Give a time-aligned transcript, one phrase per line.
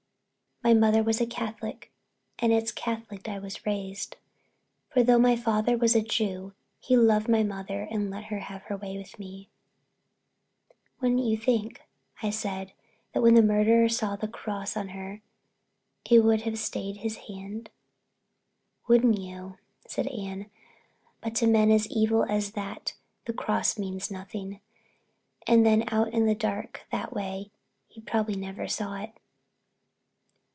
[0.63, 1.91] My mother was a Catholic
[2.37, 4.17] and it's Catholic I was raised,
[4.89, 8.61] for though my father was a Jew he loved my mother and let her have
[8.65, 9.49] her way with me.
[10.99, 11.81] "Wouldn't you think,"
[12.21, 12.73] I said,
[13.11, 15.23] "that when the murderer saw the cross on her
[16.11, 17.71] it would have stayed his hand?"
[18.87, 19.57] "Wouldn't you,"
[19.87, 20.51] said Anne,
[21.21, 22.93] "but to men as evil as that
[23.25, 24.59] the cross means nothing.
[25.47, 27.49] And then out in the dark that way,
[27.87, 29.13] he probably never saw it."